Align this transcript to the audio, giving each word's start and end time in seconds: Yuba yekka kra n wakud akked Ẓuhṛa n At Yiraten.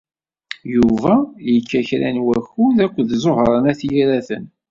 Yuba 0.73 1.13
yekka 1.51 1.79
kra 1.87 2.09
n 2.15 2.17
wakud 2.27 2.77
akked 2.85 3.09
Ẓuhṛa 3.23 3.57
n 3.59 3.65
At 3.71 3.81
Yiraten. 3.89 4.45